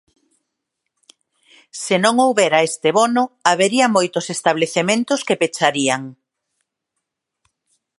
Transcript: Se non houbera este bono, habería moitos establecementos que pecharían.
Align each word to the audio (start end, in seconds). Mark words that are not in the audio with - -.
Se 1.83 1.95
non 2.03 2.15
houbera 2.25 2.65
este 2.69 2.89
bono, 2.99 3.23
habería 3.49 3.87
moitos 3.95 4.25
establecementos 4.35 5.19
que 5.27 5.39
pecharían. 5.41 6.01